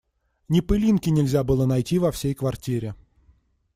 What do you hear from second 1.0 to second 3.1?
нельзя было найти во всей квартире.